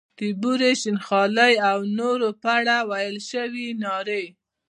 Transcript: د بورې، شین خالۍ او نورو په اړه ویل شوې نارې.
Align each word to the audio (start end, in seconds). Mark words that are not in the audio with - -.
د 0.17 0.21
بورې، 0.41 0.71
شین 0.81 0.97
خالۍ 1.05 1.53
او 1.69 1.77
نورو 1.99 2.29
په 2.41 2.49
اړه 2.57 2.77
ویل 2.89 3.17
شوې 3.29 3.67
نارې. 3.83 4.23